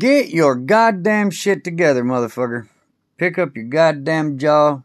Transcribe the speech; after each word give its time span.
Get 0.00 0.30
your 0.30 0.56
goddamn 0.56 1.28
shit 1.30 1.62
together, 1.62 2.02
motherfucker. 2.02 2.68
Pick 3.18 3.38
up 3.38 3.54
your 3.54 3.66
goddamn 3.66 4.38
jaw, 4.38 4.80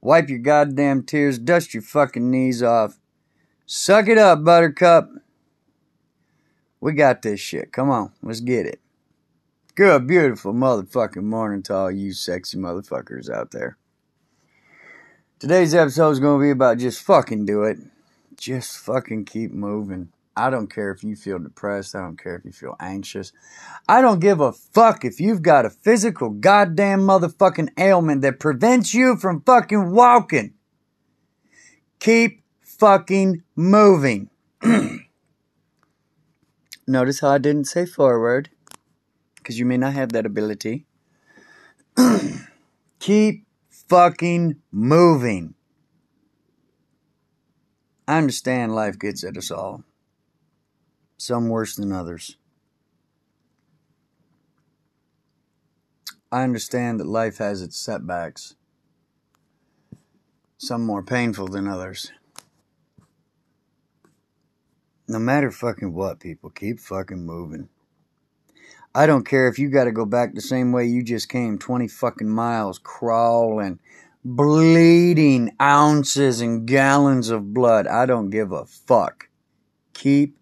wipe 0.00 0.28
your 0.28 0.38
goddamn 0.38 1.02
tears, 1.02 1.40
dust 1.40 1.74
your 1.74 1.82
fucking 1.82 2.30
knees 2.30 2.62
off. 2.62 2.96
Suck 3.66 4.06
it 4.06 4.16
up, 4.16 4.44
Buttercup. 4.44 5.10
We 6.80 6.92
got 6.92 7.22
this 7.22 7.40
shit. 7.40 7.72
Come 7.72 7.90
on, 7.90 8.12
let's 8.22 8.38
get 8.38 8.64
it. 8.64 8.78
Good, 9.74 10.06
beautiful 10.06 10.54
motherfucking 10.54 11.24
morning 11.24 11.64
to 11.64 11.74
all 11.74 11.90
you 11.90 12.12
sexy 12.12 12.56
motherfuckers 12.56 13.28
out 13.28 13.50
there. 13.50 13.76
Today's 15.40 15.74
episode 15.74 16.10
is 16.10 16.20
going 16.20 16.38
to 16.38 16.44
be 16.44 16.50
about 16.50 16.78
just 16.78 17.02
fucking 17.02 17.44
do 17.44 17.64
it. 17.64 17.78
Just 18.36 18.78
fucking 18.78 19.24
keep 19.24 19.50
moving. 19.50 20.12
I 20.40 20.48
don't 20.48 20.72
care 20.72 20.90
if 20.90 21.04
you 21.04 21.16
feel 21.16 21.38
depressed. 21.38 21.94
I 21.94 22.00
don't 22.00 22.18
care 22.18 22.34
if 22.34 22.46
you 22.46 22.52
feel 22.52 22.74
anxious. 22.80 23.30
I 23.86 24.00
don't 24.00 24.20
give 24.20 24.40
a 24.40 24.52
fuck 24.52 25.04
if 25.04 25.20
you've 25.20 25.42
got 25.42 25.66
a 25.66 25.70
physical 25.70 26.30
goddamn 26.30 27.00
motherfucking 27.00 27.68
ailment 27.76 28.22
that 28.22 28.40
prevents 28.40 28.94
you 28.94 29.16
from 29.16 29.42
fucking 29.42 29.92
walking. 29.92 30.54
Keep 31.98 32.42
fucking 32.62 33.42
moving. 33.54 34.30
Notice 36.86 37.20
how 37.20 37.28
I 37.28 37.38
didn't 37.38 37.66
say 37.66 37.84
forward 37.84 38.48
because 39.36 39.58
you 39.58 39.66
may 39.66 39.76
not 39.76 39.92
have 39.92 40.12
that 40.12 40.24
ability. 40.24 40.86
Keep 42.98 43.44
fucking 43.68 44.56
moving. 44.72 45.54
I 48.08 48.16
understand 48.16 48.74
life 48.74 48.98
gets 48.98 49.22
at 49.22 49.36
us 49.36 49.50
all 49.50 49.84
some 51.20 51.48
worse 51.48 51.76
than 51.76 51.92
others. 51.92 52.36
I 56.32 56.44
understand 56.44 57.00
that 57.00 57.06
life 57.06 57.38
has 57.38 57.60
its 57.60 57.76
setbacks, 57.76 58.54
some 60.56 60.86
more 60.86 61.02
painful 61.02 61.48
than 61.48 61.68
others. 61.68 62.10
No 65.08 65.18
matter 65.18 65.50
fucking 65.50 65.92
what, 65.92 66.20
people, 66.20 66.50
keep 66.50 66.78
fucking 66.78 67.26
moving. 67.26 67.68
I 68.94 69.06
don't 69.06 69.26
care 69.26 69.48
if 69.48 69.58
you 69.58 69.68
gotta 69.68 69.92
go 69.92 70.06
back 70.06 70.34
the 70.34 70.40
same 70.40 70.72
way 70.72 70.86
you 70.86 71.02
just 71.02 71.28
came 71.28 71.58
20 71.58 71.88
fucking 71.88 72.28
miles, 72.28 72.78
crawling, 72.78 73.78
bleeding 74.24 75.50
ounces 75.60 76.40
and 76.40 76.66
gallons 76.66 77.28
of 77.28 77.52
blood. 77.52 77.86
I 77.86 78.06
don't 78.06 78.30
give 78.30 78.52
a 78.52 78.64
fuck. 78.64 79.28
Keep 79.92 80.39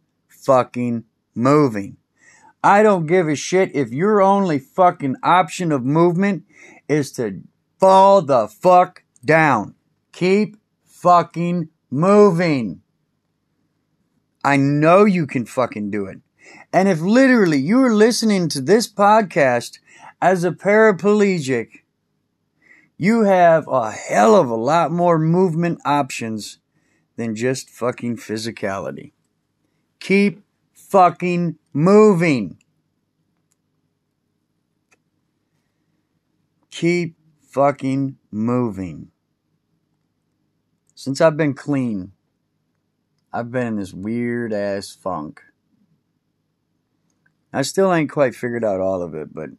fucking 0.48 1.04
moving. 1.34 1.98
I 2.64 2.82
don't 2.82 3.04
give 3.04 3.28
a 3.28 3.36
shit 3.36 3.74
if 3.74 3.90
your 3.90 4.22
only 4.22 4.58
fucking 4.58 5.16
option 5.22 5.70
of 5.70 5.84
movement 5.84 6.44
is 6.88 7.12
to 7.12 7.42
fall 7.78 8.22
the 8.22 8.48
fuck 8.48 9.02
down. 9.22 9.74
Keep 10.12 10.56
fucking 10.86 11.68
moving. 11.90 12.80
I 14.42 14.56
know 14.56 15.04
you 15.04 15.26
can 15.26 15.44
fucking 15.44 15.90
do 15.90 16.06
it. 16.06 16.20
And 16.72 16.88
if 16.88 17.02
literally 17.02 17.58
you 17.58 17.82
are 17.82 17.94
listening 17.94 18.48
to 18.48 18.62
this 18.62 18.90
podcast 18.90 19.80
as 20.22 20.44
a 20.44 20.50
paraplegic, 20.50 21.80
you 22.96 23.24
have 23.24 23.68
a 23.68 23.90
hell 23.90 24.34
of 24.34 24.48
a 24.48 24.56
lot 24.56 24.90
more 24.92 25.18
movement 25.18 25.78
options 25.84 26.58
than 27.16 27.36
just 27.36 27.68
fucking 27.68 28.16
physicality. 28.16 29.12
Keep 30.00 30.42
fucking 30.72 31.58
moving. 31.72 32.58
Keep 36.70 37.16
fucking 37.42 38.16
moving. 38.30 39.10
Since 40.94 41.20
I've 41.20 41.36
been 41.36 41.54
clean, 41.54 42.12
I've 43.32 43.50
been 43.50 43.66
in 43.66 43.76
this 43.76 43.92
weird 43.92 44.52
ass 44.52 44.90
funk. 44.90 45.42
I 47.52 47.62
still 47.62 47.92
ain't 47.92 48.10
quite 48.10 48.34
figured 48.34 48.64
out 48.64 48.80
all 48.80 49.02
of 49.02 49.14
it, 49.14 49.34
but 49.34 49.50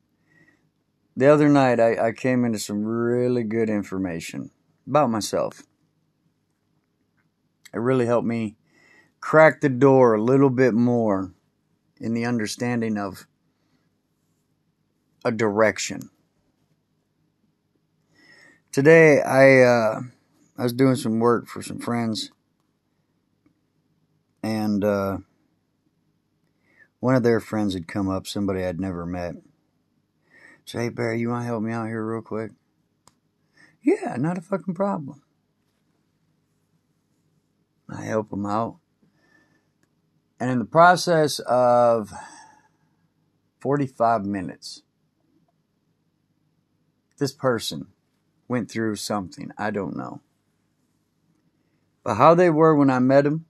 the 1.15 1.27
other 1.27 1.49
night 1.49 1.79
I, 1.79 2.07
I 2.07 2.11
came 2.11 2.45
into 2.45 2.59
some 2.59 2.83
really 2.83 3.43
good 3.43 3.69
information 3.69 4.51
about 4.87 5.09
myself. 5.09 5.63
It 7.73 7.79
really 7.79 8.05
helped 8.05 8.27
me 8.27 8.55
crack 9.21 9.61
the 9.61 9.69
door 9.69 10.13
a 10.13 10.21
little 10.21 10.49
bit 10.49 10.73
more 10.73 11.33
in 11.99 12.13
the 12.13 12.25
understanding 12.25 12.97
of 12.97 13.27
a 15.25 15.31
direction. 15.31 16.09
Today, 18.71 19.21
I 19.21 19.61
uh, 19.61 20.01
I 20.57 20.63
was 20.63 20.73
doing 20.73 20.95
some 20.95 21.19
work 21.19 21.47
for 21.47 21.61
some 21.61 21.79
friends, 21.79 22.31
and 24.43 24.83
uh, 24.83 25.17
one 26.99 27.15
of 27.15 27.23
their 27.23 27.39
friends 27.39 27.73
had 27.73 27.87
come 27.87 28.09
up, 28.09 28.27
somebody 28.27 28.63
I'd 28.63 28.79
never 28.79 29.05
met. 29.05 29.35
Say, 30.65 30.83
hey 30.83 30.89
Barry, 30.89 31.19
you 31.19 31.29
want 31.29 31.41
to 31.41 31.47
help 31.47 31.63
me 31.63 31.71
out 31.71 31.87
here 31.87 32.05
real 32.05 32.21
quick? 32.21 32.51
Yeah, 33.81 34.15
not 34.17 34.37
a 34.37 34.41
fucking 34.41 34.75
problem. 34.75 35.23
I 37.89 38.03
help 38.03 38.29
them 38.29 38.45
out. 38.45 38.77
And 40.39 40.49
in 40.49 40.59
the 40.59 40.65
process 40.65 41.39
of 41.39 42.13
45 43.59 44.25
minutes, 44.25 44.83
this 47.17 47.33
person 47.33 47.87
went 48.47 48.71
through 48.71 48.95
something. 48.95 49.51
I 49.57 49.71
don't 49.71 49.97
know. 49.97 50.21
But 52.03 52.15
how 52.15 52.33
they 52.35 52.49
were 52.49 52.73
when 52.73 52.89
I 52.89 52.99
met 52.99 53.25
them, 53.25 53.45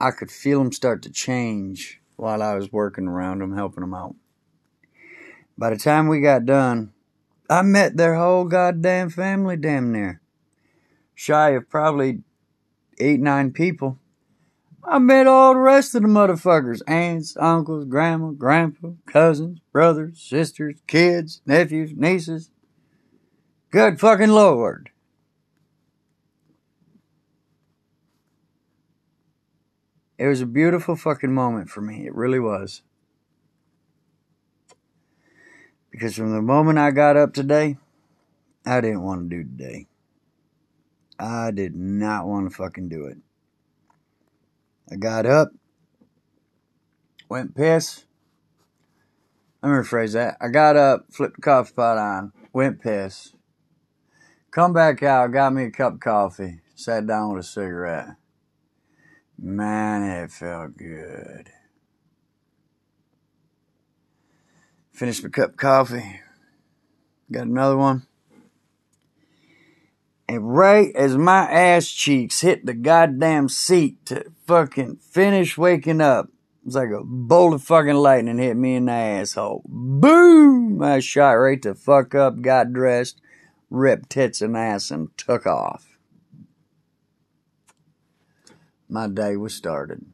I 0.00 0.10
could 0.10 0.30
feel 0.30 0.58
them 0.58 0.72
start 0.72 1.02
to 1.02 1.10
change 1.10 2.00
while 2.16 2.42
I 2.42 2.54
was 2.54 2.72
working 2.72 3.06
around 3.06 3.40
them, 3.40 3.54
helping 3.54 3.82
them 3.82 3.94
out. 3.94 4.16
By 5.58 5.70
the 5.70 5.76
time 5.76 6.08
we 6.08 6.20
got 6.20 6.46
done, 6.46 6.92
I 7.48 7.62
met 7.62 7.96
their 7.96 8.16
whole 8.16 8.44
goddamn 8.44 9.10
family 9.10 9.56
damn 9.56 9.92
near. 9.92 10.20
Shy 11.14 11.50
of 11.50 11.70
probably 11.70 12.22
eight, 12.98 13.20
nine 13.20 13.52
people. 13.52 13.98
I 14.84 14.98
met 14.98 15.26
all 15.26 15.54
the 15.54 15.60
rest 15.60 15.94
of 15.94 16.02
the 16.02 16.08
motherfuckers 16.08 16.80
aunts, 16.86 17.36
uncles, 17.38 17.84
grandma, 17.86 18.30
grandpa, 18.30 18.90
cousins, 19.06 19.58
brothers, 19.72 20.20
sisters, 20.20 20.76
kids, 20.86 21.40
nephews, 21.44 21.92
nieces. 21.96 22.50
Good 23.70 23.98
fucking 23.98 24.30
Lord. 24.30 24.90
It 30.18 30.28
was 30.28 30.40
a 30.40 30.46
beautiful 30.46 30.96
fucking 30.96 31.34
moment 31.34 31.68
for 31.68 31.80
me. 31.80 32.06
It 32.06 32.14
really 32.14 32.40
was. 32.40 32.82
Because 35.90 36.14
from 36.14 36.32
the 36.32 36.42
moment 36.42 36.78
I 36.78 36.90
got 36.90 37.16
up 37.16 37.34
today, 37.34 37.76
I 38.64 38.80
didn't 38.80 39.02
want 39.02 39.28
to 39.28 39.36
do 39.36 39.42
today. 39.42 39.86
I 41.18 41.50
did 41.50 41.74
not 41.74 42.26
want 42.26 42.50
to 42.50 42.56
fucking 42.56 42.88
do 42.88 43.06
it. 43.06 43.18
I 44.90 44.96
got 44.96 45.26
up, 45.26 45.50
went 47.28 47.54
piss. 47.54 48.04
Let 49.62 49.70
me 49.70 49.76
rephrase 49.76 50.12
that. 50.12 50.36
I 50.40 50.48
got 50.48 50.76
up, 50.76 51.06
flipped 51.12 51.36
the 51.36 51.42
coffee 51.42 51.72
pot 51.74 51.98
on, 51.98 52.32
went 52.52 52.80
piss. 52.80 53.34
Come 54.50 54.72
back 54.72 55.02
out, 55.02 55.32
got 55.32 55.52
me 55.52 55.64
a 55.64 55.70
cup 55.70 55.94
of 55.94 56.00
coffee, 56.00 56.60
sat 56.74 57.06
down 57.06 57.34
with 57.34 57.44
a 57.44 57.48
cigarette. 57.48 58.16
Man, 59.38 60.02
it 60.02 60.30
felt 60.30 60.76
good. 60.76 61.50
Finished 64.92 65.22
my 65.22 65.28
cup 65.28 65.50
of 65.50 65.56
coffee. 65.56 66.20
Got 67.30 67.48
another 67.48 67.76
one. 67.76 68.06
And 70.28 70.56
right 70.56 70.94
as 70.96 71.16
my 71.16 71.50
ass 71.50 71.88
cheeks 71.88 72.40
hit 72.40 72.66
the 72.66 72.74
goddamn 72.74 73.48
seat 73.48 74.04
to 74.06 74.24
fucking 74.46 74.96
finish 74.96 75.56
waking 75.56 76.00
up, 76.00 76.26
it 76.26 76.66
was 76.66 76.74
like 76.74 76.90
a 76.90 77.04
bolt 77.04 77.54
of 77.54 77.62
fucking 77.62 77.94
lightning 77.94 78.38
hit 78.38 78.56
me 78.56 78.74
in 78.74 78.86
the 78.86 78.92
asshole. 78.92 79.62
Boom! 79.66 80.82
I 80.82 80.98
shot 80.98 81.32
right 81.32 81.62
the 81.62 81.76
fuck 81.76 82.14
up, 82.14 82.40
got 82.40 82.72
dressed, 82.72 83.20
ripped 83.70 84.10
tits 84.10 84.42
and 84.42 84.56
ass, 84.56 84.90
and 84.90 85.16
took 85.16 85.46
off. 85.46 85.96
My 88.88 89.06
day 89.06 89.36
was 89.36 89.54
started. 89.54 90.04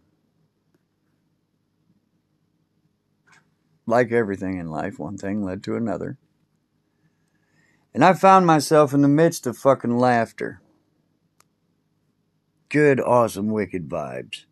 Like 3.87 4.13
everything 4.13 4.59
in 4.59 4.71
life, 4.71 4.99
one 4.99 5.17
thing 5.17 5.43
led 5.43 5.63
to 5.65 5.77
another. 5.77 6.19
And 7.95 8.05
I 8.05 8.15
found 8.15 8.47
myself 8.47 8.95
in 8.95 9.03
the 9.03 9.09
midst 9.09 9.47
of 9.47 9.59
fucking 9.59 9.99
laughter. 9.99 10.61
Good, 12.69 13.01
awesome, 13.01 13.51
wicked 13.51 13.89
vibes. 13.89 14.45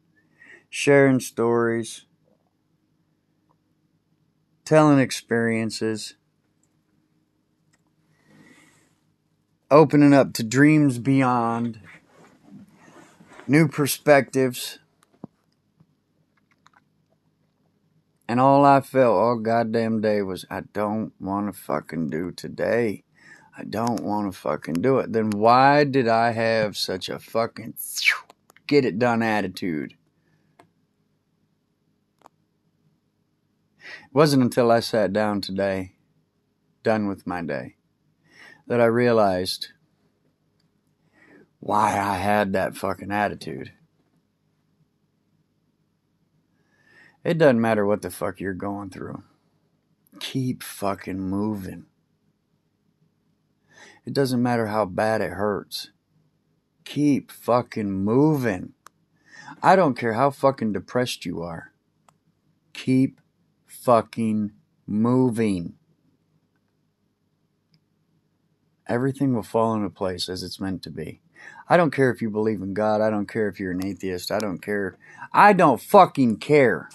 Sharing 0.69 1.21
stories. 1.21 2.05
telling 4.71 5.01
experiences, 5.01 6.15
opening 9.69 10.15
up 10.15 10.33
to 10.33 10.45
dreams 10.45 11.01
beyond, 11.01 11.81
new 13.49 13.67
perspectives. 13.67 14.79
And 18.29 18.39
all 18.39 18.65
I 18.65 18.81
felt 18.81 19.17
all 19.17 19.39
goddamn 19.41 20.01
day 20.01 20.23
was, 20.23 20.47
I 20.49 20.61
don't 20.73 21.13
want 21.19 21.53
to 21.53 21.61
fucking 21.61 22.11
do 22.11 22.31
today. 22.31 23.03
I 23.61 23.65
don't 23.65 24.01
want 24.01 24.33
to 24.33 24.39
fucking 24.39 24.81
do 24.81 25.01
it. 25.01 25.13
Then 25.13 25.29
why 25.29 25.85
did 25.85 26.09
I 26.09 26.31
have 26.31 26.79
such 26.79 27.11
a 27.11 27.19
fucking 27.19 27.75
get 28.67 28.87
it 28.87 28.99
done 28.99 29.23
attitude? 29.23 29.97
It 33.83 34.15
wasn't 34.15 34.45
until 34.45 34.71
I 34.71 34.81
sat 34.81 35.13
down 35.13 35.43
today, 35.43 35.93
done 36.83 37.07
with 37.07 37.27
my 37.27 37.43
day, 37.43 37.77
that 38.67 38.81
I 38.81 38.87
realized 38.87 39.69
why 41.59 41.99
I 41.99 42.17
had 42.17 42.55
that 42.55 42.79
fucking 42.79 43.13
attitude. 43.13 43.73
It 47.23 47.37
doesn't 47.37 47.61
matter 47.61 47.85
what 47.85 48.01
the 48.01 48.11
fuck 48.11 48.41
you're 48.41 48.55
going 48.55 48.89
through. 48.89 49.23
Keep 50.19 50.63
fucking 50.63 51.21
moving. 51.21 51.90
It 54.07 54.13
doesn't 54.15 54.43
matter 54.43 54.67
how 54.67 54.87
bad 54.87 55.21
it 55.21 55.33
hurts. 55.33 55.91
Keep 56.85 57.31
fucking 57.31 57.91
moving. 57.91 58.73
I 59.63 59.77
don't 59.77 59.97
care 59.97 60.15
how 60.15 60.31
fucking 60.31 60.73
depressed 60.73 61.25
you 61.25 61.43
are. 61.43 61.73
Keep 62.73 63.21
fucking 63.67 64.53
moving. 64.87 65.75
Everything 68.89 69.35
will 69.35 69.43
fall 69.43 69.75
into 69.75 69.91
place 69.91 70.29
as 70.29 70.43
it's 70.43 70.61
meant 70.61 70.83
to 70.83 70.91
be. 70.91 71.21
I 71.69 71.77
don't 71.77 71.93
care 71.93 72.11
if 72.11 72.21
you 72.21 72.31
believe 72.31 72.61
in 72.61 72.75
God. 72.75 73.01
I 73.01 73.11
don't 73.11 73.29
care 73.29 73.49
if 73.49 73.61
you're 73.61 73.71
an 73.71 73.87
atheist. 73.87 74.33
I 74.33 74.39
don't 74.39 74.59
care. 74.59 74.99
I 75.33 75.53
don't 75.53 75.81
fucking 75.81 76.39
care. 76.39 76.89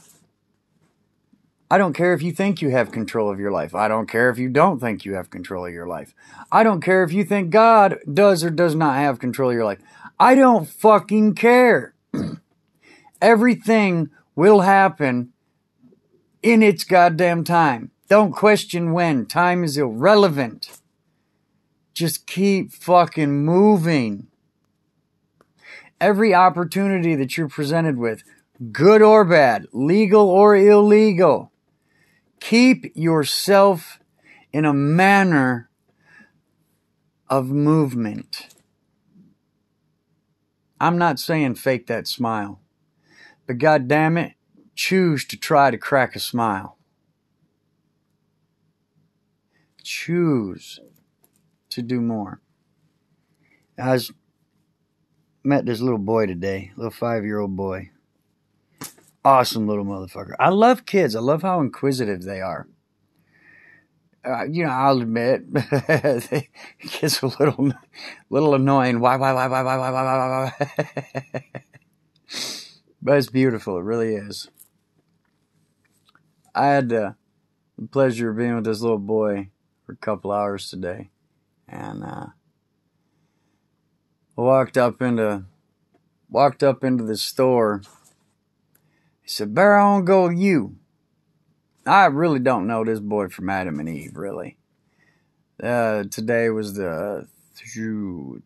I 1.69 1.79
don't 1.79 1.93
care 1.93 2.13
if 2.13 2.21
you 2.21 2.31
think 2.31 2.61
you 2.61 2.69
have 2.69 2.91
control 2.91 3.31
of 3.31 3.39
your 3.39 3.51
life. 3.51 3.73
I 3.73 3.87
don't 3.87 4.07
care 4.07 4.29
if 4.29 4.37
you 4.37 4.49
don't 4.49 4.79
think 4.79 5.03
you 5.03 5.15
have 5.15 5.31
control 5.31 5.65
of 5.65 5.73
your 5.73 5.87
life. 5.87 6.13
I 6.51 6.63
don't 6.63 6.81
care 6.81 7.03
if 7.03 7.11
you 7.11 7.23
think 7.23 7.49
God 7.49 7.97
does 8.11 8.43
or 8.43 8.51
does 8.51 8.75
not 8.75 8.97
have 8.97 9.17
control 9.19 9.49
of 9.49 9.55
your 9.55 9.65
life. 9.65 9.79
I 10.19 10.35
don't 10.35 10.67
fucking 10.67 11.33
care. 11.35 11.95
Everything 13.21 14.09
will 14.35 14.61
happen 14.61 15.33
in 16.43 16.61
its 16.61 16.83
goddamn 16.83 17.43
time. 17.43 17.89
Don't 18.07 18.31
question 18.31 18.93
when. 18.93 19.25
Time 19.25 19.63
is 19.63 19.77
irrelevant. 19.77 20.79
Just 21.95 22.27
keep 22.27 22.71
fucking 22.71 23.43
moving. 23.43 24.27
Every 25.99 26.33
opportunity 26.33 27.15
that 27.15 27.35
you're 27.35 27.49
presented 27.49 27.97
with, 27.97 28.21
good 28.71 29.01
or 29.01 29.25
bad, 29.25 29.65
legal 29.71 30.29
or 30.29 30.55
illegal, 30.55 31.51
Keep 32.39 32.95
yourself 32.95 33.99
in 34.51 34.65
a 34.65 34.73
manner 34.73 35.69
of 37.29 37.47
movement. 37.47 38.47
I'm 40.79 40.97
not 40.97 41.19
saying 41.19 41.55
fake 41.55 41.87
that 41.87 42.07
smile, 42.07 42.59
but 43.47 43.57
God 43.57 43.87
damn 43.87 44.17
it, 44.17 44.33
choose 44.75 45.25
to 45.25 45.37
try 45.37 45.71
to 45.71 45.77
crack 45.77 46.15
a 46.15 46.19
smile. 46.19 46.77
Choose 49.83 50.79
to 51.69 51.81
do 51.81 52.01
more. 52.01 52.41
I 53.79 53.93
was, 53.93 54.11
met 55.43 55.65
this 55.65 55.81
little 55.81 55.97
boy 55.97 56.25
today, 56.25 56.71
little 56.75 56.91
five 56.91 57.23
year 57.23 57.39
old 57.39 57.55
boy 57.55 57.91
awesome 59.25 59.67
little 59.67 59.83
motherfucker. 59.83 60.35
I 60.39 60.49
love 60.49 60.85
kids. 60.85 61.15
I 61.15 61.19
love 61.19 61.41
how 61.41 61.59
inquisitive 61.59 62.23
they 62.23 62.39
are. 62.39 62.67
Uh, 64.23 64.43
you 64.45 64.63
know, 64.63 64.71
I'll 64.71 65.01
admit, 65.01 65.43
it 65.53 66.47
gets 66.79 67.21
a 67.21 67.27
little, 67.27 67.73
little 68.29 68.55
annoying. 68.55 68.99
Why, 68.99 69.17
why, 69.17 69.33
why, 69.33 69.47
why, 69.47 69.61
why, 69.61 69.77
why, 69.77 69.91
why, 69.91 70.03
why, 70.03 70.53
why? 70.59 71.43
but 73.01 73.17
it's 73.17 73.29
beautiful. 73.29 73.77
It 73.77 73.83
really 73.83 74.15
is. 74.15 74.49
I 76.55 76.67
had 76.67 76.93
uh, 76.93 77.11
the 77.77 77.87
pleasure 77.87 78.31
of 78.31 78.37
being 78.37 78.55
with 78.55 78.65
this 78.65 78.81
little 78.81 78.97
boy 78.97 79.49
for 79.85 79.91
a 79.91 79.97
couple 79.97 80.31
hours 80.31 80.69
today, 80.69 81.11
and 81.67 82.03
uh, 82.03 82.27
walked 84.35 84.77
up 84.77 85.03
into, 85.03 85.43
walked 86.29 86.63
up 86.63 86.83
into 86.83 87.03
the 87.03 87.17
store 87.17 87.83
he 89.25 89.31
said, 89.31 89.55
Bear 89.55 89.75
on 89.75 90.05
go 90.05 90.29
you. 90.29 90.75
I 91.83 92.05
really 92.05 92.37
don't 92.37 92.67
know 92.67 92.83
this 92.83 92.99
boy 92.99 93.27
from 93.29 93.49
Adam 93.49 93.79
and 93.79 93.89
Eve, 93.89 94.15
really. 94.15 94.57
Uh, 95.61 96.03
today 96.03 96.49
was 96.51 96.75
the 96.75 97.27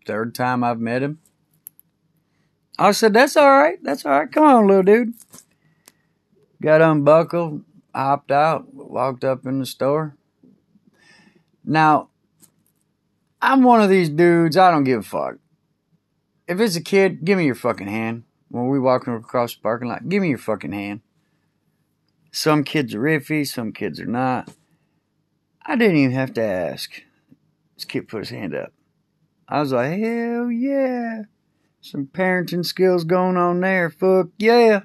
third 0.05 0.33
time 0.33 0.63
I've 0.63 0.79
met 0.79 1.03
him. 1.03 1.19
I 2.77 2.91
said, 2.91 3.11
That's 3.11 3.35
all 3.35 3.51
right. 3.51 3.77
That's 3.83 4.05
all 4.05 4.13
right. 4.13 4.31
Come 4.31 4.45
on, 4.45 4.67
little 4.67 4.83
dude. 4.83 5.13
Got 6.61 6.81
unbuckled, 6.81 7.65
hopped 7.93 8.31
out, 8.31 8.73
walked 8.73 9.25
up 9.25 9.45
in 9.45 9.59
the 9.59 9.65
store. 9.65 10.15
Now, 11.65 12.07
I'm 13.41 13.63
one 13.63 13.81
of 13.81 13.89
these 13.89 14.09
dudes, 14.09 14.55
I 14.55 14.71
don't 14.71 14.85
give 14.85 15.01
a 15.01 15.03
fuck. 15.03 15.35
If 16.47 16.61
it's 16.61 16.77
a 16.77 16.81
kid, 16.81 17.25
give 17.25 17.37
me 17.37 17.45
your 17.45 17.55
fucking 17.55 17.87
hand 17.87 18.23
when 18.49 18.67
we 18.67 18.79
walking 18.79 19.13
across 19.13 19.55
the 19.55 19.61
parking 19.61 19.87
lot, 19.87 20.07
give 20.09 20.21
me 20.21 20.29
your 20.29 20.37
fucking 20.37 20.71
hand. 20.71 21.01
Some 22.31 22.63
kids 22.63 22.93
are 22.93 22.99
iffy, 22.99 23.47
some 23.47 23.71
kids 23.71 23.99
are 23.99 24.05
not. 24.05 24.49
I 25.65 25.75
didn't 25.75 25.97
even 25.97 26.11
have 26.11 26.33
to 26.33 26.43
ask. 26.43 27.03
This 27.75 27.85
kid 27.85 28.07
put 28.07 28.19
his 28.19 28.29
hand 28.29 28.55
up. 28.55 28.73
I 29.47 29.61
was 29.61 29.71
like, 29.71 29.99
hell 29.99 30.51
yeah. 30.51 31.23
Some 31.81 32.07
parenting 32.07 32.65
skills 32.65 33.03
going 33.03 33.37
on 33.37 33.61
there. 33.61 33.89
Fuck 33.89 34.29
yeah. 34.37 34.81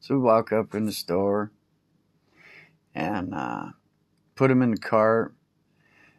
So 0.00 0.14
we 0.14 0.20
walk 0.20 0.52
up 0.52 0.74
in 0.74 0.86
the 0.86 0.92
store 0.92 1.52
and 2.94 3.34
uh, 3.34 3.66
put 4.36 4.50
him 4.50 4.62
in 4.62 4.70
the 4.72 4.78
cart. 4.78 5.34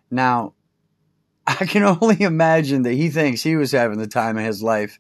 Now, 0.10 0.54
I 1.48 1.66
can 1.66 1.84
only 1.84 2.22
imagine 2.22 2.84
that 2.84 2.94
he 2.94 3.10
thinks 3.10 3.42
he 3.42 3.56
was 3.56 3.72
having 3.72 3.98
the 3.98 4.08
time 4.08 4.38
of 4.38 4.46
his 4.46 4.62
life 4.62 5.00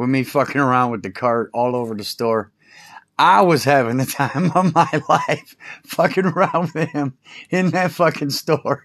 with 0.00 0.08
me 0.08 0.22
fucking 0.22 0.60
around 0.60 0.90
with 0.90 1.02
the 1.02 1.10
cart 1.10 1.50
all 1.52 1.76
over 1.76 1.94
the 1.94 2.04
store. 2.04 2.50
I 3.18 3.42
was 3.42 3.64
having 3.64 3.98
the 3.98 4.06
time 4.06 4.50
of 4.54 4.74
my 4.74 5.02
life 5.10 5.54
fucking 5.84 6.24
around 6.24 6.72
with 6.72 6.88
him 6.88 7.18
in 7.50 7.70
that 7.70 7.92
fucking 7.92 8.30
store. 8.30 8.82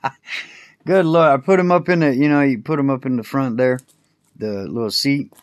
Good 0.86 1.04
lord. 1.04 1.28
I 1.28 1.36
put 1.36 1.60
him 1.60 1.70
up 1.70 1.90
in 1.90 2.00
the, 2.00 2.16
you 2.16 2.30
know, 2.30 2.40
you 2.40 2.62
put 2.62 2.78
him 2.78 2.88
up 2.88 3.04
in 3.04 3.16
the 3.16 3.22
front 3.22 3.58
there, 3.58 3.78
the 4.36 4.66
little 4.66 4.90
seat. 4.90 5.34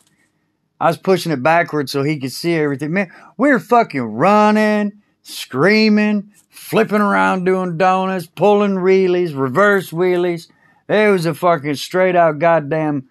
I 0.80 0.88
was 0.88 0.98
pushing 0.98 1.30
it 1.30 1.42
backwards 1.42 1.92
so 1.92 2.02
he 2.02 2.18
could 2.18 2.32
see 2.32 2.54
everything. 2.54 2.92
Man, 2.92 3.12
we 3.36 3.50
were 3.50 3.60
fucking 3.60 4.02
running, 4.02 5.02
screaming, 5.22 6.32
flipping 6.48 7.00
around 7.00 7.44
doing 7.44 7.78
donuts, 7.78 8.26
pulling 8.26 8.76
wheelies, 8.76 9.38
reverse 9.38 9.90
wheelies. 9.90 10.48
It 10.88 11.12
was 11.12 11.26
a 11.26 11.34
fucking 11.34 11.76
straight 11.76 12.16
out 12.16 12.40
goddamn 12.40 13.08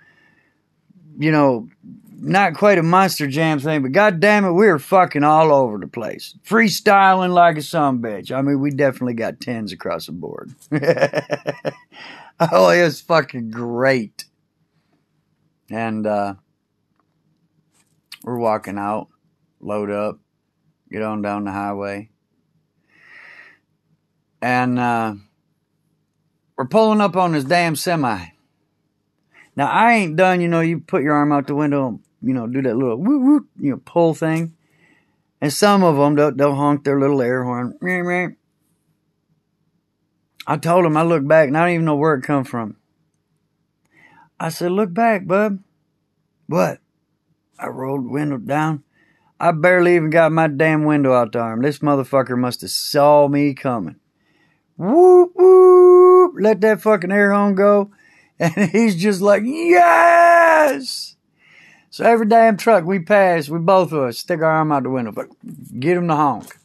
you 1.19 1.33
know, 1.33 1.67
not 2.21 2.55
quite 2.55 2.77
a 2.77 2.83
monster 2.83 3.27
jam 3.27 3.59
thing, 3.59 3.81
but 3.81 3.91
god 3.91 4.19
damn 4.21 4.45
it, 4.45 4.53
we 4.53 4.67
were 4.67 4.79
fucking 4.79 5.23
all 5.23 5.51
over 5.51 5.77
the 5.77 5.87
place. 5.87 6.33
Freestyling 6.47 7.33
like 7.33 7.57
a 7.57 7.61
some 7.61 8.01
bitch. 8.01 8.31
I 8.31 8.41
mean, 8.41 8.61
we 8.61 8.71
definitely 8.71 9.13
got 9.13 9.41
tens 9.41 9.73
across 9.73 10.05
the 10.05 10.13
board. 10.13 10.55
oh, 12.39 12.69
it 12.69 12.83
was 12.83 13.01
fucking 13.01 13.51
great. 13.51 14.25
And 15.69 16.07
uh 16.07 16.35
we're 18.23 18.39
walking 18.39 18.77
out, 18.77 19.09
load 19.59 19.91
up, 19.91 20.19
get 20.91 21.01
on 21.01 21.21
down 21.21 21.43
the 21.43 21.51
highway. 21.51 22.09
And 24.41 24.79
uh 24.79 25.15
we're 26.57 26.67
pulling 26.67 27.01
up 27.01 27.17
on 27.17 27.33
this 27.33 27.43
damn 27.43 27.75
semi. 27.75 28.25
Now 29.59 29.67
I 29.67 29.95
ain't 29.95 30.15
done, 30.15 30.39
you 30.39 30.47
know, 30.47 30.61
you 30.61 30.79
put 30.79 31.03
your 31.03 31.15
arm 31.15 31.33
out 31.33 31.47
the 31.47 31.53
window, 31.53 31.99
you 32.21 32.33
know, 32.33 32.47
do 32.47 32.61
that 32.61 32.77
little 32.77 32.95
woo 32.95 33.19
woo, 33.19 33.47
you 33.59 33.71
know, 33.71 33.81
pull 33.83 34.13
thing. 34.13 34.55
And 35.41 35.51
some 35.51 35.83
of 35.83 35.97
them, 35.97 36.15
they'll, 36.37 36.55
honk 36.55 36.85
their 36.85 36.97
little 36.97 37.21
air 37.21 37.43
horn. 37.43 38.37
I 40.47 40.55
told 40.55 40.85
him 40.85 40.95
I 40.95 41.01
looked 41.01 41.27
back 41.27 41.49
and 41.49 41.57
I 41.57 41.65
don't 41.65 41.73
even 41.73 41.85
know 41.85 41.97
where 41.97 42.13
it 42.13 42.21
come 42.21 42.45
from. 42.45 42.77
I 44.39 44.47
said, 44.47 44.71
look 44.71 44.93
back, 44.93 45.27
bub. 45.27 45.59
What? 46.47 46.79
I 47.59 47.67
rolled 47.67 48.05
the 48.05 48.09
window 48.11 48.37
down. 48.37 48.85
I 49.41 49.51
barely 49.51 49.97
even 49.97 50.09
got 50.09 50.31
my 50.31 50.47
damn 50.47 50.85
window 50.85 51.11
out 51.11 51.33
the 51.33 51.39
arm. 51.39 51.63
This 51.63 51.79
motherfucker 51.79 52.37
must 52.37 52.61
have 52.61 52.71
saw 52.71 53.27
me 53.27 53.53
coming. 53.55 53.97
Whoop, 54.77 55.33
whoop, 55.35 56.35
let 56.39 56.61
that 56.61 56.79
fucking 56.79 57.11
air 57.11 57.33
horn 57.33 57.55
go. 57.55 57.91
And 58.41 58.71
he's 58.71 58.95
just 58.95 59.19
like, 59.19 59.43
yes! 59.45 61.17
So 61.89 62.05
every 62.05 62.25
damn 62.25 62.55
truck 62.55 62.85
we 62.85 62.99
pass, 62.99 63.49
we 63.49 63.59
both 63.59 63.91
of 63.91 64.03
us 64.03 64.19
stick 64.19 64.39
our 64.39 64.49
arm 64.49 64.71
out 64.71 64.83
the 64.83 64.89
window, 64.89 65.11
but 65.11 65.27
get 65.77 65.97
him 65.97 66.07
to 66.07 66.15
honk. 66.15 66.55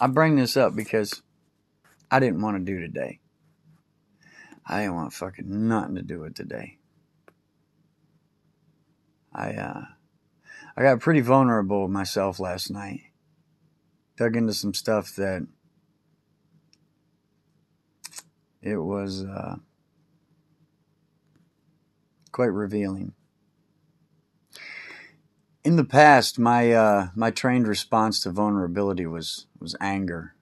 I 0.00 0.06
bring 0.06 0.36
this 0.36 0.56
up 0.56 0.76
because 0.76 1.22
I 2.10 2.20
didn't 2.20 2.42
want 2.42 2.58
to 2.58 2.72
do 2.72 2.80
today. 2.80 3.18
I 4.66 4.82
didn't 4.82 4.94
want 4.94 5.12
fucking 5.12 5.68
nothing 5.68 5.96
to 5.96 6.02
do 6.02 6.20
with 6.20 6.34
today. 6.34 6.78
I 9.34 9.52
uh 9.52 9.84
I 10.76 10.82
got 10.82 11.00
pretty 11.00 11.20
vulnerable 11.20 11.82
with 11.82 11.90
myself 11.90 12.38
last 12.38 12.70
night. 12.70 13.00
Dug 14.16 14.36
into 14.36 14.52
some 14.52 14.74
stuff 14.74 15.14
that 15.16 15.46
it 18.62 18.76
was 18.76 19.24
uh 19.24 19.56
quite 22.32 22.46
revealing. 22.52 23.12
In 25.62 25.76
the 25.76 25.84
past, 25.84 26.38
my 26.38 26.72
uh, 26.72 27.08
my 27.14 27.30
trained 27.30 27.68
response 27.68 28.22
to 28.22 28.30
vulnerability 28.30 29.06
was 29.06 29.46
was 29.58 29.76
anger. 29.80 30.34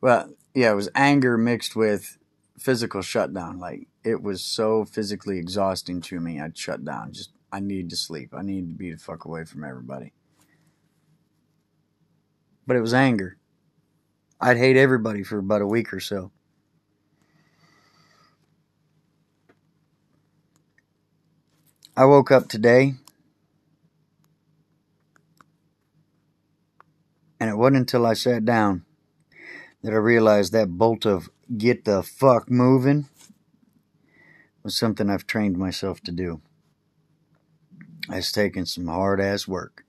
Well, 0.00 0.30
yeah, 0.54 0.72
it 0.72 0.76
was 0.76 0.88
anger 0.94 1.36
mixed 1.36 1.76
with 1.76 2.18
physical 2.58 3.02
shutdown. 3.02 3.58
Like 3.58 3.88
it 4.04 4.22
was 4.22 4.42
so 4.42 4.84
physically 4.84 5.38
exhausting 5.38 6.00
to 6.02 6.20
me, 6.20 6.40
I'd 6.40 6.56
shut 6.56 6.84
down. 6.84 7.12
Just 7.12 7.32
I 7.52 7.60
need 7.60 7.90
to 7.90 7.96
sleep. 7.96 8.34
I 8.34 8.42
need 8.42 8.68
to 8.68 8.74
be 8.74 8.90
the 8.90 8.98
fuck 8.98 9.24
away 9.24 9.44
from 9.44 9.64
everybody. 9.64 10.12
But 12.66 12.76
it 12.76 12.80
was 12.80 12.94
anger. 12.94 13.38
I'd 14.40 14.56
hate 14.56 14.76
everybody 14.76 15.22
for 15.22 15.38
about 15.38 15.62
a 15.62 15.66
week 15.66 15.92
or 15.92 16.00
so. 16.00 16.30
I 21.98 22.04
woke 22.04 22.30
up 22.30 22.46
today 22.46 22.94
and 27.40 27.50
it 27.50 27.56
wasn't 27.56 27.78
until 27.78 28.06
I 28.06 28.12
sat 28.12 28.44
down 28.44 28.84
that 29.82 29.92
I 29.92 29.96
realized 29.96 30.52
that 30.52 30.78
bolt 30.78 31.04
of 31.04 31.28
get 31.56 31.84
the 31.84 32.04
fuck 32.04 32.48
moving 32.48 33.08
was 34.62 34.78
something 34.78 35.10
I've 35.10 35.26
trained 35.26 35.58
myself 35.58 36.00
to 36.02 36.12
do. 36.12 36.40
It's 38.08 38.30
taken 38.30 38.64
some 38.64 38.86
hard 38.86 39.20
ass 39.20 39.48
work. 39.48 39.84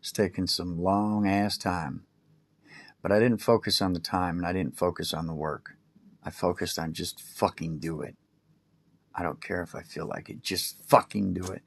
It's 0.00 0.12
taken 0.12 0.46
some 0.46 0.78
long 0.78 1.26
ass 1.26 1.56
time. 1.56 2.04
But 3.00 3.10
I 3.10 3.18
didn't 3.18 3.38
focus 3.38 3.80
on 3.80 3.94
the 3.94 4.00
time 4.00 4.36
and 4.36 4.46
I 4.46 4.52
didn't 4.52 4.76
focus 4.76 5.14
on 5.14 5.26
the 5.26 5.32
work. 5.32 5.78
I 6.22 6.28
focused 6.28 6.78
on 6.78 6.92
just 6.92 7.22
fucking 7.22 7.78
do 7.78 8.02
it. 8.02 8.16
I 9.14 9.22
don't 9.22 9.40
care 9.40 9.62
if 9.62 9.74
I 9.74 9.82
feel 9.82 10.06
like 10.06 10.28
it. 10.28 10.42
Just 10.42 10.82
fucking 10.86 11.34
do 11.34 11.44
it. 11.44 11.62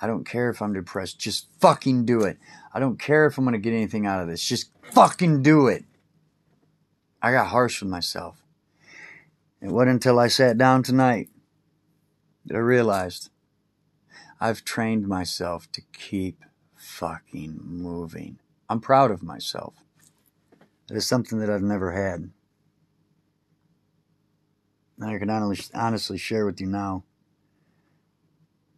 I 0.00 0.06
don't 0.06 0.24
care 0.24 0.48
if 0.50 0.62
I'm 0.62 0.72
depressed. 0.72 1.18
Just 1.18 1.48
fucking 1.60 2.04
do 2.04 2.22
it. 2.22 2.38
I 2.72 2.80
don't 2.80 2.98
care 2.98 3.26
if 3.26 3.36
I'm 3.36 3.44
going 3.44 3.52
to 3.52 3.58
get 3.58 3.74
anything 3.74 4.06
out 4.06 4.22
of 4.22 4.28
this. 4.28 4.42
Just 4.42 4.70
fucking 4.92 5.42
do 5.42 5.66
it. 5.66 5.84
I 7.20 7.32
got 7.32 7.48
harsh 7.48 7.82
with 7.82 7.90
myself. 7.90 8.42
It 9.60 9.68
wasn't 9.68 9.92
until 9.92 10.18
I 10.18 10.28
sat 10.28 10.58
down 10.58 10.82
tonight 10.82 11.28
that 12.44 12.56
I 12.56 12.60
realized 12.60 13.30
I've 14.40 14.64
trained 14.64 15.08
myself 15.08 15.70
to 15.72 15.82
keep 15.92 16.44
fucking 16.76 17.60
moving. 17.64 18.38
I'm 18.68 18.80
proud 18.80 19.10
of 19.10 19.22
myself. 19.22 19.74
It 20.90 20.96
is 20.96 21.06
something 21.06 21.38
that 21.40 21.50
I've 21.50 21.62
never 21.62 21.92
had. 21.92 22.30
I 25.02 25.18
can 25.18 25.30
honestly 25.30 26.16
share 26.16 26.46
with 26.46 26.60
you 26.60 26.66
now 26.66 27.04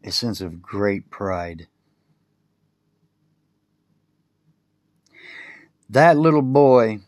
a 0.03 0.11
sense 0.11 0.41
of 0.41 0.61
great 0.63 1.11
pride. 1.11 1.69
That 5.89 6.17
little 6.19 6.43
boy 6.43 7.01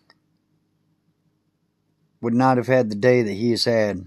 would 2.21 2.35
not 2.35 2.57
have 2.57 2.69
had 2.69 2.89
the 2.89 2.95
day 2.95 3.23
that 3.23 3.33
he 3.33 3.51
has 3.51 3.65
had 3.65 4.07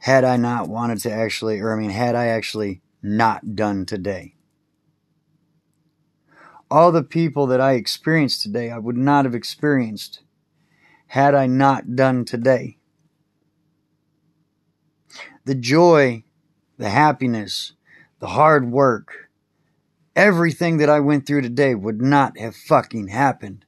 had 0.00 0.24
I 0.24 0.36
not 0.36 0.68
wanted 0.68 0.98
to 1.02 1.12
actually, 1.12 1.60
or 1.60 1.72
I 1.72 1.80
mean, 1.80 1.90
had 1.90 2.16
I 2.16 2.26
actually 2.26 2.82
not 3.02 3.54
done 3.54 3.86
today. 3.86 4.34
All 6.68 6.90
the 6.90 7.04
people 7.04 7.46
that 7.46 7.60
I 7.60 7.74
experienced 7.74 8.42
today, 8.42 8.70
I 8.70 8.78
would 8.78 8.96
not 8.96 9.26
have 9.26 9.34
experienced 9.34 10.22
had 11.08 11.34
I 11.34 11.46
not 11.46 11.94
done 11.94 12.24
today 12.24 12.78
the 15.44 15.54
joy, 15.54 16.24
the 16.78 16.90
happiness, 16.90 17.72
the 18.18 18.28
hard 18.28 18.70
work, 18.70 19.30
everything 20.14 20.76
that 20.78 20.90
I 20.90 21.00
went 21.00 21.26
through 21.26 21.42
today 21.42 21.74
would 21.74 22.00
not 22.00 22.38
have 22.38 22.54
fucking 22.54 23.08
happened 23.08 23.64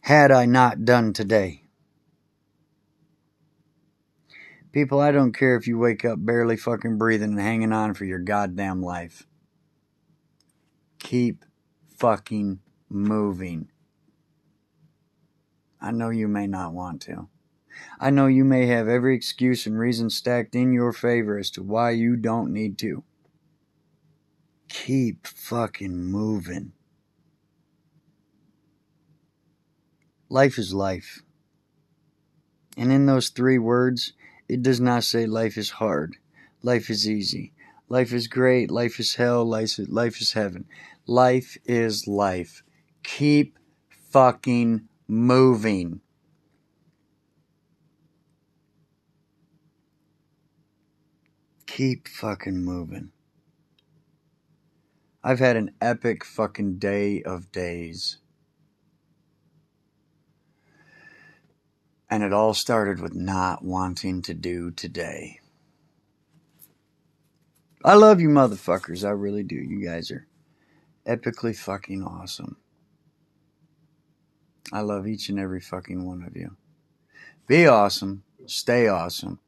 had 0.00 0.30
I 0.30 0.46
not 0.46 0.84
done 0.84 1.12
today. 1.12 1.62
People, 4.72 5.00
I 5.00 5.10
don't 5.10 5.32
care 5.32 5.56
if 5.56 5.66
you 5.66 5.78
wake 5.78 6.04
up 6.04 6.24
barely 6.24 6.56
fucking 6.56 6.98
breathing 6.98 7.30
and 7.30 7.40
hanging 7.40 7.72
on 7.72 7.94
for 7.94 8.04
your 8.04 8.18
goddamn 8.18 8.82
life. 8.82 9.26
Keep 10.98 11.44
fucking 11.96 12.60
moving. 12.90 13.70
I 15.80 15.92
know 15.92 16.10
you 16.10 16.28
may 16.28 16.46
not 16.46 16.74
want 16.74 17.00
to. 17.02 17.28
I 18.00 18.10
know 18.10 18.26
you 18.26 18.44
may 18.44 18.66
have 18.66 18.88
every 18.88 19.14
excuse 19.14 19.66
and 19.66 19.78
reason 19.78 20.10
stacked 20.10 20.54
in 20.54 20.72
your 20.72 20.92
favor 20.92 21.38
as 21.38 21.50
to 21.52 21.62
why 21.62 21.90
you 21.90 22.16
don't 22.16 22.52
need 22.52 22.78
to. 22.78 23.04
Keep 24.68 25.26
fucking 25.26 26.04
moving. 26.04 26.72
Life 30.28 30.58
is 30.58 30.74
life. 30.74 31.22
And 32.76 32.92
in 32.92 33.06
those 33.06 33.30
three 33.30 33.58
words, 33.58 34.12
it 34.48 34.62
does 34.62 34.80
not 34.80 35.04
say 35.04 35.26
life 35.26 35.56
is 35.56 35.70
hard, 35.70 36.16
life 36.62 36.90
is 36.90 37.08
easy, 37.08 37.52
life 37.88 38.12
is 38.12 38.28
great, 38.28 38.70
life 38.70 39.00
is 39.00 39.14
hell, 39.14 39.44
life 39.44 39.78
is, 39.78 39.88
life 39.88 40.20
is 40.20 40.32
heaven. 40.32 40.66
Life 41.08 41.56
is 41.64 42.08
life. 42.08 42.64
Keep 43.04 43.60
fucking 44.10 44.88
moving. 45.06 46.00
Keep 51.76 52.08
fucking 52.08 52.64
moving. 52.64 53.10
I've 55.22 55.40
had 55.40 55.56
an 55.56 55.72
epic 55.78 56.24
fucking 56.24 56.78
day 56.78 57.22
of 57.22 57.52
days. 57.52 58.16
And 62.08 62.22
it 62.22 62.32
all 62.32 62.54
started 62.54 62.98
with 62.98 63.14
not 63.14 63.62
wanting 63.62 64.22
to 64.22 64.32
do 64.32 64.70
today. 64.70 65.40
I 67.84 67.92
love 67.92 68.22
you 68.22 68.30
motherfuckers. 68.30 69.06
I 69.06 69.10
really 69.10 69.42
do. 69.42 69.56
You 69.56 69.84
guys 69.84 70.10
are 70.10 70.26
epically 71.06 71.54
fucking 71.54 72.02
awesome. 72.02 72.56
I 74.72 74.80
love 74.80 75.06
each 75.06 75.28
and 75.28 75.38
every 75.38 75.60
fucking 75.60 76.06
one 76.06 76.22
of 76.22 76.34
you. 76.38 76.56
Be 77.46 77.66
awesome. 77.66 78.22
Stay 78.46 78.88
awesome. 78.88 79.40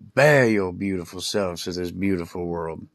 Bear 0.00 0.48
your 0.48 0.72
beautiful 0.72 1.20
selves 1.20 1.64
to 1.64 1.72
this 1.72 1.90
beautiful 1.90 2.46
world. 2.46 2.86